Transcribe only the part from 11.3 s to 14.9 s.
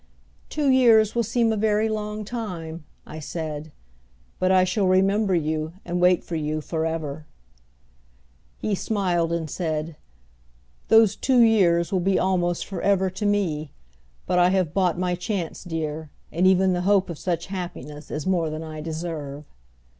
years will be almost for ever to me, but I have